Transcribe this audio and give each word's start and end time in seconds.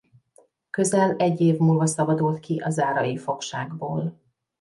Közel 0.69 1.15
egy 1.17 1.41
év 1.41 1.57
múlva 1.57 1.85
szabadult 1.85 2.39
ki 2.39 2.57
a 2.59 2.69
zárai 2.69 3.17
fogságból. 3.17 4.19